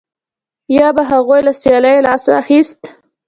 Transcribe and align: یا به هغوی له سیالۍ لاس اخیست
یا 0.77 0.87
به 0.95 1.03
هغوی 1.11 1.39
له 1.47 1.53
سیالۍ 1.61 1.97
لاس 2.05 2.23
اخیست 2.41 2.81